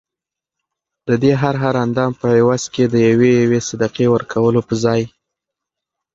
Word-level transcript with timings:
ددې 1.07 1.31
هر 1.41 1.55
هر 1.63 1.75
اندام 1.85 2.11
په 2.19 2.27
عوض 2.39 2.63
کي 2.73 2.83
د 2.87 2.95
یوې 3.09 3.31
یوې 3.43 3.59
صدقې 3.69 4.05
ورکولو 4.09 4.59
په 4.67 4.73
ځای 4.83 5.01